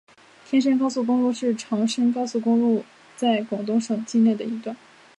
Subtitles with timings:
[0.47, 2.83] 天汕高速公路是长深高速公路
[3.15, 4.75] 在广东省境内的一段。